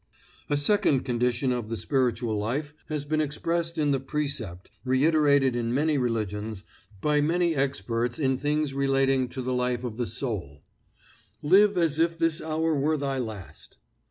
[0.49, 5.75] A second condition of the spiritual life has been expressed in the precept, reiterated in
[5.75, 6.63] many religions,
[7.01, 10.63] by many experts in things relating to the life of the soul:
[11.43, 13.77] "Live as if this hour were thy last."